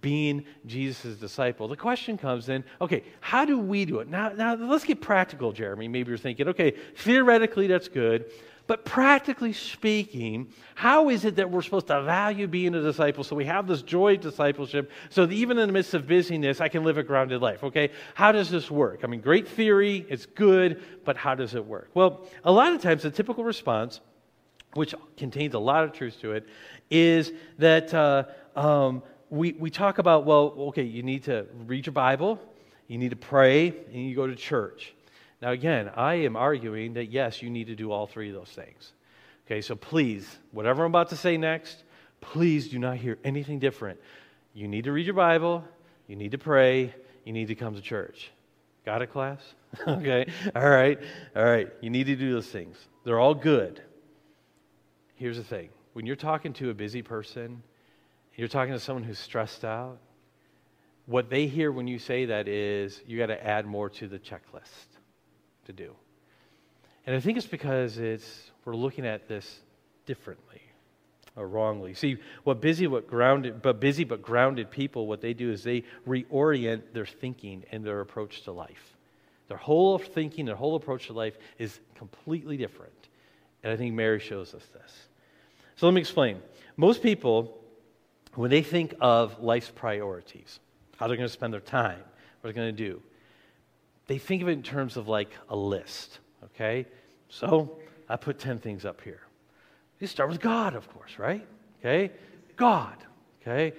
[0.00, 4.08] being Jesus' disciple, the question comes then okay, how do we do it?
[4.08, 5.88] Now, now let's get practical, Jeremy.
[5.88, 8.26] Maybe you're thinking, okay, theoretically that's good.
[8.66, 13.36] But practically speaking, how is it that we're supposed to value being a disciple so
[13.36, 16.68] we have this joy of discipleship so that even in the midst of busyness, I
[16.68, 17.62] can live a grounded life?
[17.62, 19.00] Okay, how does this work?
[19.04, 21.90] I mean, great theory, it's good, but how does it work?
[21.94, 24.00] Well, a lot of times the typical response,
[24.74, 26.46] which contains a lot of truth to it,
[26.90, 28.24] is that uh,
[28.56, 32.40] um, we, we talk about, well, okay, you need to read your Bible,
[32.88, 34.92] you need to pray, and you go to church.
[35.42, 38.48] Now, again, I am arguing that yes, you need to do all three of those
[38.48, 38.92] things.
[39.46, 41.84] Okay, so please, whatever I'm about to say next,
[42.20, 44.00] please do not hear anything different.
[44.54, 45.64] You need to read your Bible,
[46.08, 46.94] you need to pray,
[47.24, 48.30] you need to come to church.
[48.84, 49.40] Got it, class?
[49.86, 50.98] okay, all right,
[51.34, 51.68] all right.
[51.80, 52.76] You need to do those things.
[53.04, 53.82] They're all good.
[55.16, 57.62] Here's the thing when you're talking to a busy person,
[58.36, 59.98] you're talking to someone who's stressed out,
[61.06, 64.18] what they hear when you say that is you got to add more to the
[64.18, 64.95] checklist
[65.66, 65.94] to do.
[67.06, 69.60] And I think it's because it's, we're looking at this
[70.06, 70.60] differently
[71.36, 71.94] or wrongly.
[71.94, 75.84] See, what busy, what grounded, but busy but grounded people, what they do is they
[76.08, 78.96] reorient their thinking and their approach to life.
[79.48, 82.92] Their whole thinking, their whole approach to life is completely different.
[83.62, 85.08] And I think Mary shows us this.
[85.76, 86.40] So let me explain.
[86.76, 87.58] Most people,
[88.34, 90.58] when they think of life's priorities,
[90.96, 92.00] how they're going to spend their time,
[92.40, 93.02] what they're going to do,
[94.06, 96.86] they think of it in terms of like a list, okay?
[97.28, 99.20] So I put 10 things up here.
[99.98, 101.46] You start with God, of course, right?
[101.80, 102.12] Okay?
[102.56, 102.96] God,
[103.40, 103.76] okay?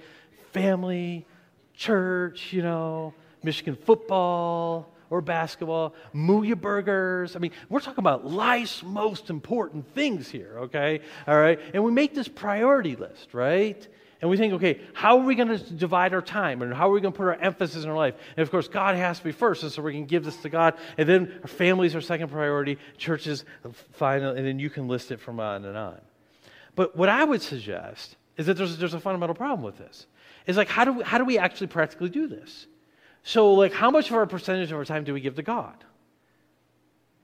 [0.52, 1.26] Family,
[1.74, 7.34] church, you know, Michigan football or basketball, Mooyah burgers.
[7.34, 11.00] I mean, we're talking about life's most important things here, okay?
[11.26, 11.58] All right?
[11.72, 13.86] And we make this priority list, right?
[14.20, 16.60] And we think, okay, how are we going to divide our time?
[16.62, 18.14] And how are we going to put our emphasis in our life?
[18.36, 20.48] And of course, God has to be first, and so we can give this to
[20.48, 20.74] God.
[20.96, 25.12] And then our families are second priority, churches uh, final, and then you can list
[25.12, 26.00] it from on and on.
[26.74, 30.06] But what I would suggest is that there's, there's a fundamental problem with this.
[30.46, 32.66] It's like, how do, we, how do we actually practically do this?
[33.22, 35.84] So, like, how much of our percentage of our time do we give to God?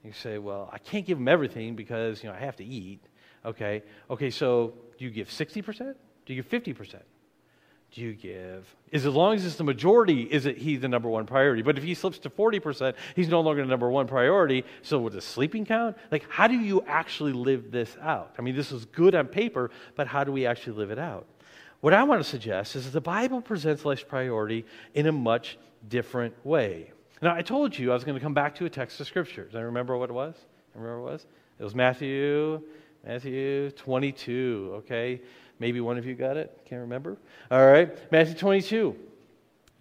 [0.04, 3.00] You say, well, I can't give him everything because, you know, I have to eat.
[3.44, 3.83] Okay.
[4.11, 5.94] Okay, so do you give 60%?
[6.26, 7.00] Do you give 50%?
[7.92, 8.74] Do you give?
[8.90, 11.62] Is as long as it's the majority, is it he the number one priority?
[11.62, 14.64] But if he slips to 40%, he's no longer the number one priority.
[14.82, 15.96] So would the sleeping count?
[16.10, 18.34] Like, how do you actually live this out?
[18.37, 21.26] I mean, this is good on paper, but how do we actually live it out?
[21.82, 25.56] What I want to suggest is that the Bible presents life's priority in a much
[25.88, 26.90] different way.
[27.22, 29.48] Now, I told you I was going to come back to a text of Scripture.
[29.54, 30.34] I remember what it was?
[30.74, 31.26] Remember what it was?
[31.60, 32.60] It was Matthew,
[33.06, 35.20] Matthew 22, okay?
[35.58, 36.60] Maybe one of you got it.
[36.64, 37.16] Can't remember.
[37.50, 37.90] All right.
[38.12, 38.96] Matthew 22.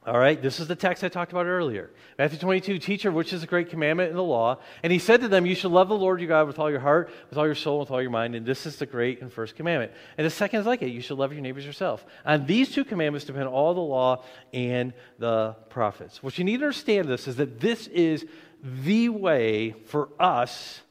[0.05, 1.89] All right, this is the text I talked about earlier.
[2.17, 4.57] Matthew 22, teacher, which is a great commandment in the law.
[4.83, 6.81] And he said to them, You should love the Lord your God with all your
[6.81, 8.35] heart, with all your soul, with all your mind.
[8.35, 9.93] And this is the great and first commandment.
[10.17, 12.05] And the second is like it you should love your neighbors yourself.
[12.25, 16.21] On these two commandments depend all the law and the prophets.
[16.21, 18.25] What you need to understand this is that this is
[18.61, 20.81] the way for us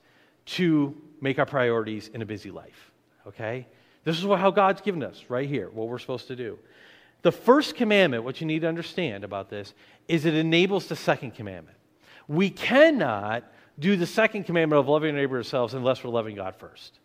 [0.45, 2.93] to make our priorities in a busy life.
[3.27, 3.67] Okay?
[4.05, 6.59] This is how God's given us right here, what we're supposed to do.
[7.23, 9.75] The first commandment, what you need to understand about this,
[10.09, 11.77] is it enables the second commandment.
[12.27, 13.45] We cannot
[13.79, 16.99] do the second commandment of loving our neighbor ourselves unless we're loving God first.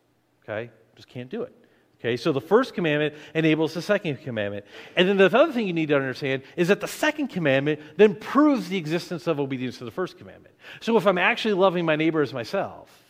[0.44, 0.72] Okay?
[0.96, 1.54] Just can't do it.
[2.00, 4.66] Okay, so the first commandment enables the second commandment.
[4.96, 8.14] And then the other thing you need to understand is that the second commandment then
[8.14, 10.54] proves the existence of obedience to the first commandment.
[10.80, 13.04] So if I'm actually loving my neighbor as myself,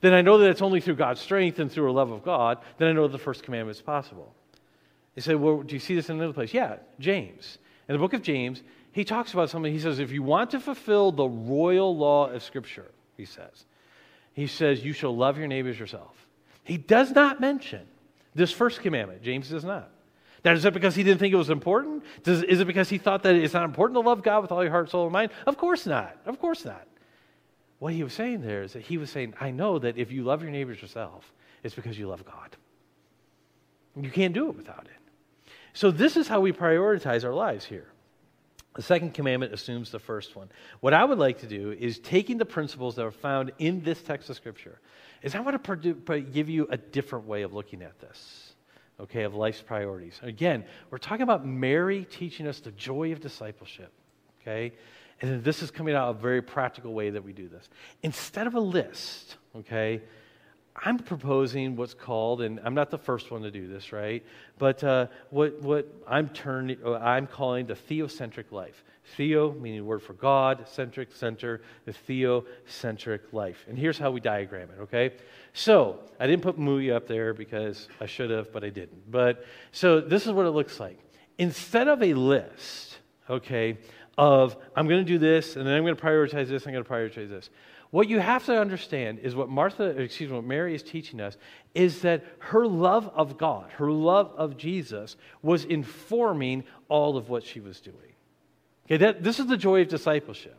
[0.00, 2.58] then I know that it's only through God's strength and through a love of God,
[2.78, 4.34] then I know the first commandment is possible.
[5.14, 6.54] They say, well, do you see this in another place?
[6.54, 7.58] Yeah, James.
[7.88, 9.72] In the book of James, he talks about something.
[9.72, 13.66] He says, if you want to fulfill the royal law of Scripture, he says.
[14.32, 16.26] He says, You shall love your neighbors yourself.
[16.64, 17.86] He does not mention
[18.34, 19.22] this first commandment.
[19.22, 19.90] James does not.
[20.44, 22.02] Now, is it because he didn't think it was important?
[22.22, 24.62] Does, is it because he thought that it's not important to love God with all
[24.62, 25.32] your heart, soul, and mind?
[25.46, 26.16] Of course not.
[26.24, 26.86] Of course not.
[27.80, 30.22] What he was saying there is that he was saying, I know that if you
[30.22, 31.32] love your neighbors yourself,
[31.64, 32.56] it's because you love God.
[34.00, 35.52] You can't do it without it.
[35.72, 37.86] So, this is how we prioritize our lives here.
[38.76, 40.50] The second commandment assumes the first one.
[40.80, 44.00] What I would like to do is taking the principles that are found in this
[44.02, 44.78] text of Scripture,
[45.22, 48.52] is I want to give you a different way of looking at this,
[49.00, 50.20] okay, of life's priorities.
[50.22, 53.92] Again, we're talking about Mary teaching us the joy of discipleship,
[54.42, 54.72] okay?
[55.20, 57.68] And this is coming out a very practical way that we do this.
[58.02, 60.00] Instead of a list, okay,
[60.74, 64.24] I'm proposing what's called, and I'm not the first one to do this, right?
[64.58, 68.82] But uh, what, what I'm, turning, uh, I'm calling the theocentric life.
[69.16, 73.66] Theo, meaning word for God, centric, center, the theocentric life.
[73.68, 75.14] And here's how we diagram it, okay?
[75.52, 79.10] So, I didn't put Mooyah up there because I should have, but I didn't.
[79.10, 80.98] But, so this is what it looks like.
[81.38, 83.78] Instead of a list, okay,
[84.20, 86.84] of I'm going to do this, and then I'm going to prioritize this, I'm going
[86.84, 87.48] to prioritize this.
[87.90, 91.38] What you have to understand is what Martha, excuse me, what Mary is teaching us
[91.74, 97.44] is that her love of God, her love of Jesus, was informing all of what
[97.44, 97.96] she was doing.
[98.84, 100.56] Okay, that, this is the joy of discipleship.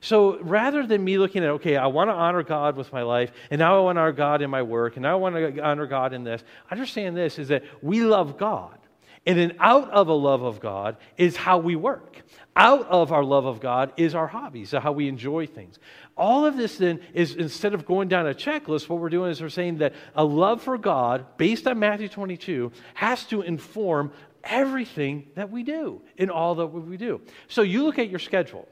[0.00, 3.32] So rather than me looking at, okay, I want to honor God with my life,
[3.50, 5.60] and now I want to honor God in my work, and now I want to
[5.60, 8.79] honor God in this, understand this is that we love God.
[9.26, 12.22] And then out of a love of God is how we work.
[12.56, 15.78] Out of our love of God is our hobbies, how we enjoy things.
[16.16, 19.40] All of this then is instead of going down a checklist, what we're doing is
[19.40, 25.28] we're saying that a love for God, based on Matthew 22, has to inform everything
[25.34, 27.20] that we do in all that we do.
[27.48, 28.66] So you look at your schedule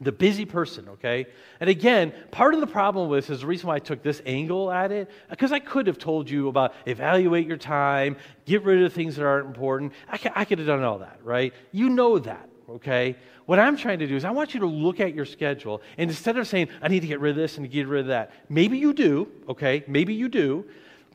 [0.00, 1.26] the busy person, okay?
[1.60, 4.22] And again, part of the problem with this is the reason why I took this
[4.26, 8.82] angle at it, because I could have told you about evaluate your time, get rid
[8.82, 9.92] of things that aren't important.
[10.08, 11.52] I, I could have done all that, right?
[11.72, 13.16] You know that okay?
[13.46, 16.10] What I'm trying to do is I want you to look at your schedule and
[16.10, 18.32] instead of saying, I need to get rid of this and get rid of that,
[18.48, 19.84] maybe you do, okay?
[19.86, 20.66] Maybe you do.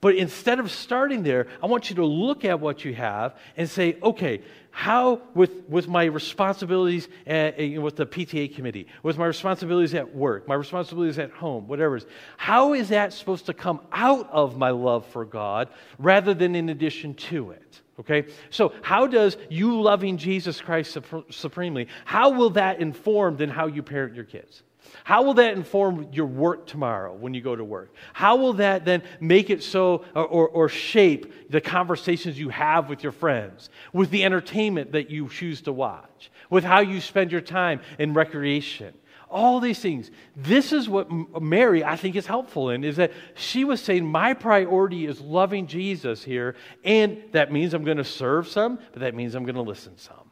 [0.03, 3.69] But instead of starting there, I want you to look at what you have and
[3.69, 9.93] say, okay, how, with, with my responsibilities at, with the PTA committee, with my responsibilities
[9.93, 14.29] at work, my responsibilities at home, whatever is, how is that supposed to come out
[14.29, 17.81] of my love for God rather than in addition to it?
[17.97, 18.25] Okay?
[18.49, 20.97] So, how does you loving Jesus Christ
[21.29, 24.63] supremely, how will that inform then how you parent your kids?
[25.03, 27.93] How will that inform your work tomorrow when you go to work?
[28.13, 32.87] How will that then make it so or, or, or, shape the conversations you have
[32.87, 37.31] with your friends, with the entertainment that you choose to watch, with how you spend
[37.31, 38.93] your time in recreation?
[39.33, 40.11] all these things.
[40.35, 41.09] This is what
[41.41, 45.65] Mary, I think, is helpful in, is that she was saying, My priority is loving
[45.65, 49.55] Jesus here, and that means I'm going to serve some, but that means I'm going
[49.55, 50.22] to listen some.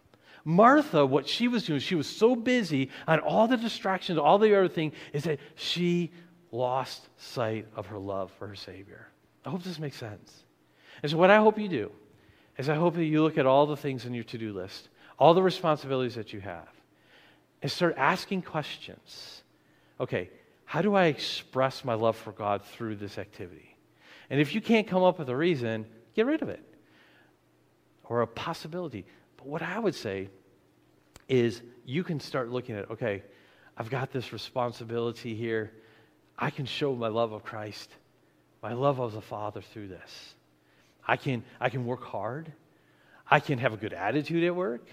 [0.43, 4.55] Martha, what she was doing, she was so busy on all the distractions, all the
[4.55, 6.11] other thing, is that she
[6.51, 9.07] lost sight of her love for her Savior.
[9.45, 10.43] I hope this makes sense.
[11.01, 11.91] And so, what I hope you do
[12.57, 14.89] is I hope that you look at all the things in your to do list,
[15.17, 16.67] all the responsibilities that you have,
[17.61, 19.43] and start asking questions.
[19.99, 20.29] Okay,
[20.65, 23.75] how do I express my love for God through this activity?
[24.29, 26.63] And if you can't come up with a reason, get rid of it
[28.05, 29.05] or a possibility.
[29.41, 30.29] But what I would say
[31.27, 33.23] is you can start looking at, okay,
[33.75, 35.71] I've got this responsibility here.
[36.37, 37.89] I can show my love of Christ,
[38.61, 40.35] my love of the Father through this.
[41.07, 42.53] I can, I can work hard.
[43.29, 44.85] I can have a good attitude at work.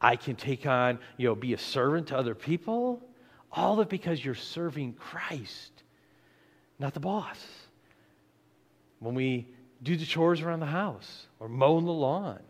[0.00, 3.00] I can take on, you know, be a servant to other people.
[3.52, 5.84] All of it because you're serving Christ,
[6.80, 7.38] not the boss.
[8.98, 9.46] When we
[9.84, 12.40] do the chores around the house or mowing the lawn,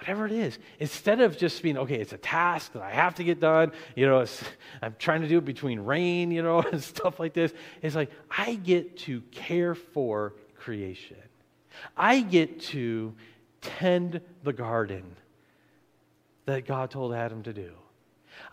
[0.00, 3.24] whatever it is, instead of just being, okay, it's a task that I have to
[3.24, 4.24] get done, you know,
[4.82, 7.52] I'm trying to do it between rain, you know, and stuff like this,
[7.82, 11.18] it's like I get to care for creation.
[11.96, 13.14] I get to
[13.60, 15.16] tend the garden
[16.46, 17.72] that God told Adam to do.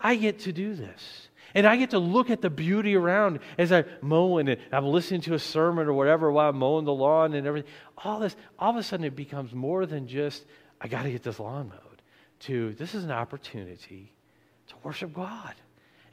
[0.01, 1.29] I get to do this.
[1.55, 5.21] And I get to look at the beauty around as I mow and I'm listening
[5.21, 7.71] to a sermon or whatever while I'm mowing the lawn and everything.
[8.03, 10.43] All this, all of a sudden, it becomes more than just,
[10.79, 12.01] I got to get this lawn mowed,
[12.41, 14.11] to this is an opportunity
[14.67, 15.55] to worship God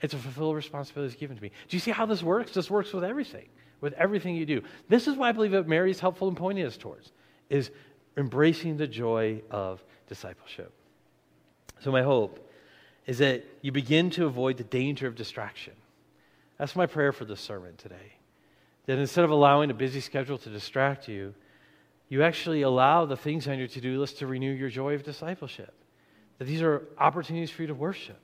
[0.00, 1.50] and to fulfill responsibilities given to me.
[1.68, 2.52] Do you see how this works?
[2.52, 3.48] This works with everything,
[3.80, 4.62] with everything you do.
[4.88, 7.12] This is why I believe that Mary is helpful in pointing us towards,
[7.50, 7.70] is
[8.16, 10.72] embracing the joy of discipleship.
[11.80, 12.50] So, my hope
[13.06, 15.74] is that you begin to avoid the danger of distraction.
[16.58, 18.14] That's my prayer for this sermon today.
[18.86, 21.34] That instead of allowing a busy schedule to distract you,
[22.08, 25.02] you actually allow the things on your to do list to renew your joy of
[25.02, 25.74] discipleship.
[26.38, 28.20] That these are opportunities for you to worship.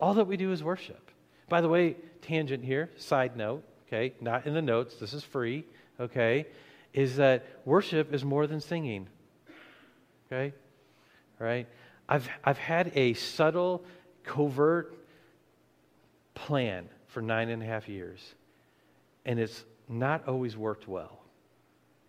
[0.00, 1.10] All that we do is worship.
[1.48, 5.64] By the way, tangent here, side note, okay, not in the notes, this is free,
[6.00, 6.46] okay,
[6.92, 9.08] is that worship is more than singing.
[10.26, 10.52] Okay?
[11.38, 11.66] Right?
[12.08, 13.84] I've, I've had a subtle,
[14.24, 14.94] covert
[16.34, 18.20] plan for nine and a half years,
[19.24, 21.20] and it's not always worked well.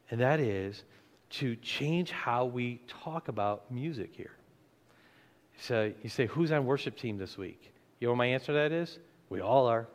[0.09, 0.83] And that is
[1.39, 4.31] to change how we talk about music here.
[5.59, 7.71] So you say, Who's on worship team this week?
[7.99, 8.99] You know what my answer to that is?
[9.29, 9.87] We all are.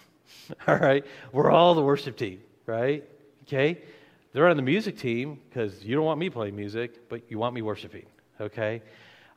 [0.66, 1.04] all right?
[1.32, 3.04] We're all the worship team, right?
[3.42, 3.82] Okay?
[4.32, 7.54] They're on the music team because you don't want me playing music, but you want
[7.54, 8.06] me worshiping,
[8.40, 8.80] okay?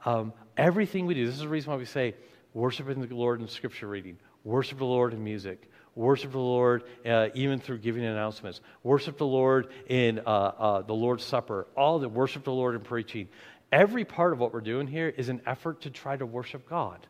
[0.05, 2.15] Um, everything we do, this is the reason why we say
[2.53, 7.29] worshiping the Lord in scripture reading, worship the Lord in music, worship the Lord uh,
[7.33, 12.09] even through giving announcements, worship the Lord in uh, uh, the Lord's Supper, all the
[12.09, 13.29] worship the Lord in preaching.
[13.71, 17.07] Every part of what we're doing here is an effort to try to worship God.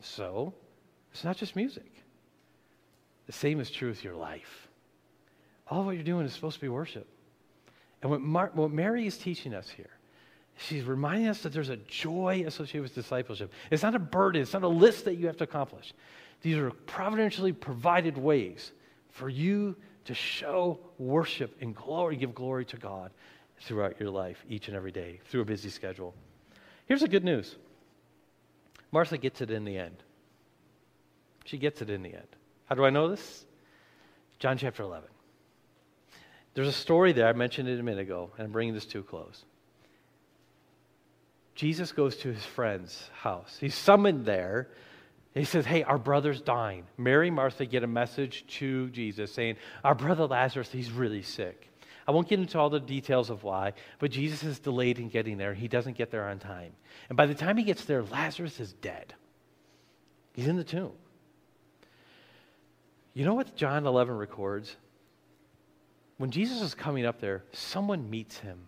[0.00, 0.52] So,
[1.12, 1.90] it's not just music.
[3.26, 4.68] The same is true with your life.
[5.68, 7.06] All what you're doing is supposed to be worship.
[8.02, 9.90] And what, Mar- what Mary is teaching us here,
[10.58, 13.50] she's reminding us that there's a joy associated with discipleship.
[13.70, 15.94] It's not a burden, it's not a list that you have to accomplish.
[16.44, 18.72] These are providentially provided ways
[19.08, 23.12] for you to show worship and glory, give glory to God
[23.62, 26.14] throughout your life, each and every day, through a busy schedule.
[26.84, 27.56] Here's the good news
[28.92, 29.96] Martha gets it in the end.
[31.46, 32.28] She gets it in the end.
[32.66, 33.46] How do I know this?
[34.38, 35.08] John chapter 11.
[36.52, 38.98] There's a story there, I mentioned it a minute ago, and I'm bringing this to
[38.98, 39.46] a close.
[41.54, 43.56] Jesus goes to his friend's house.
[43.58, 44.68] He's summoned there.
[45.34, 46.84] He says, Hey, our brother's dying.
[46.96, 51.70] Mary and Martha get a message to Jesus saying, Our brother Lazarus, he's really sick.
[52.06, 55.38] I won't get into all the details of why, but Jesus is delayed in getting
[55.38, 55.54] there.
[55.54, 56.72] He doesn't get there on time.
[57.08, 59.14] And by the time he gets there, Lazarus is dead.
[60.34, 60.92] He's in the tomb.
[63.14, 64.76] You know what John 11 records?
[66.18, 68.66] When Jesus is coming up there, someone meets him.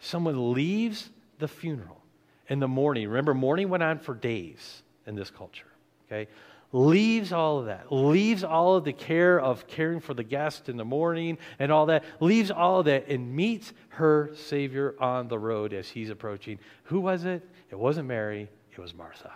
[0.00, 2.00] Someone leaves the funeral
[2.48, 3.08] in the morning.
[3.08, 5.66] Remember, mourning went on for days in this culture.
[6.06, 6.30] Okay?
[6.70, 10.76] Leaves all of that, leaves all of the care of caring for the guest in
[10.76, 15.38] the morning and all that, leaves all of that and meets her Savior on the
[15.38, 16.58] road as he's approaching.
[16.84, 17.42] Who was it?
[17.70, 19.32] It wasn't Mary, it was Martha.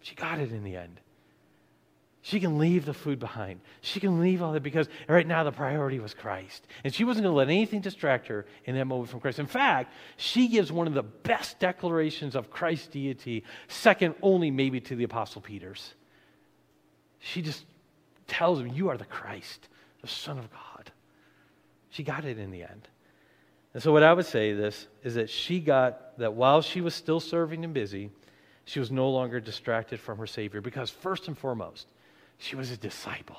[0.00, 1.00] She got it in the end.
[2.22, 3.60] She can leave the food behind.
[3.80, 6.66] She can leave all that because right now the priority was Christ.
[6.84, 9.38] And she wasn't going to let anything distract her in that moment from Christ.
[9.38, 14.80] In fact, she gives one of the best declarations of Christ's deity, second only maybe
[14.80, 15.94] to the Apostle Peter's.
[17.20, 17.64] She just
[18.26, 19.68] tells him, You are the Christ,
[20.02, 20.92] the Son of God.
[21.88, 22.88] She got it in the end.
[23.72, 26.94] And so, what I would say this is that she got that while she was
[26.94, 28.10] still serving and busy,
[28.64, 31.88] she was no longer distracted from her Savior because, first and foremost,
[32.40, 33.36] she was a disciple.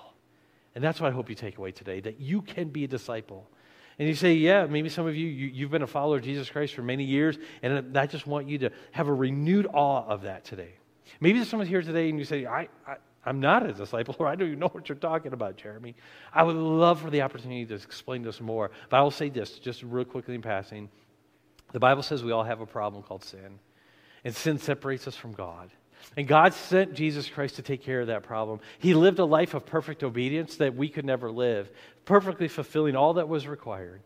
[0.74, 3.50] And that's what I hope you take away today that you can be a disciple.
[4.00, 6.50] And you say, yeah, maybe some of you, you have been a follower of Jesus
[6.50, 10.22] Christ for many years, and I just want you to have a renewed awe of
[10.24, 10.74] that today.
[11.20, 12.96] Maybe there's someone here today and you say, I, I,
[13.26, 15.96] I'm not a disciple, or I don't even know what you're talking about, Jeremy.
[16.34, 18.72] I would love for the opportunity to explain this more.
[18.90, 20.90] But I will say this, just real quickly in passing.
[21.74, 23.60] The Bible says we all have a problem called sin,
[24.24, 25.70] and sin separates us from God.
[26.18, 28.60] And God sent Jesus Christ to take care of that problem.
[28.80, 31.70] He lived a life of perfect obedience that we could never live,
[32.06, 34.02] perfectly fulfilling all that was required.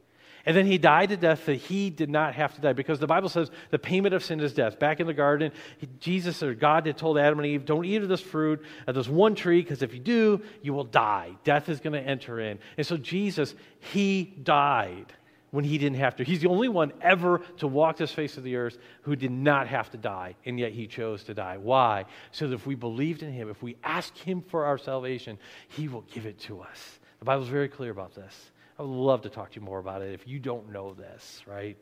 [0.46, 3.08] And then he died a death that he did not have to die because the
[3.08, 4.78] Bible says the payment of sin is death.
[4.78, 5.52] Back in the garden,
[6.00, 9.08] Jesus or God had told Adam and Eve, don't eat of this fruit of this
[9.08, 11.32] one tree because if you do, you will die.
[11.43, 12.60] Death is going to enter in.
[12.78, 15.12] And so Jesus, he died
[15.52, 16.24] when he didn't have to.
[16.24, 19.68] He's the only one ever to walk this face of the earth who did not
[19.68, 21.58] have to die, and yet he chose to die.
[21.58, 22.06] Why?
[22.32, 25.38] So that if we believed in him, if we ask him for our salvation,
[25.70, 27.00] he will give it to us.
[27.20, 28.52] The Bible's very clear about this.
[28.78, 31.41] I would love to talk to you more about it if you don't know this,
[31.48, 31.78] right?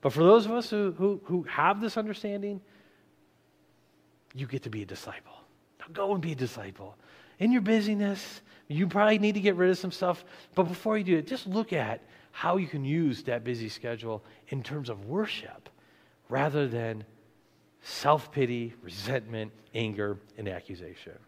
[0.00, 2.60] But for those of us who, who, who have this understanding,
[4.34, 5.34] you get to be a disciple.
[5.80, 6.96] Now go and be a disciple.
[7.40, 10.24] In your busyness, you probably need to get rid of some stuff.
[10.54, 14.22] But before you do it, just look at how you can use that busy schedule
[14.48, 15.68] in terms of worship
[16.28, 17.04] rather than
[17.82, 21.18] self pity, resentment, anger, and accusation.